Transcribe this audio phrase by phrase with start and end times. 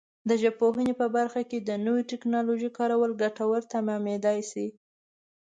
[0.29, 4.67] د ژبپوهنې په برخه کې د نویو ټکنالوژیو کارول ګټور تمامېدای شي.